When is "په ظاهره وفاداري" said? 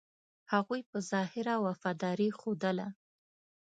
0.89-2.29